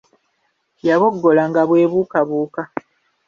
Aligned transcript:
Yaboggola 0.87 1.41
nga 1.49 1.61
bwebuukabuuka. 1.69 2.63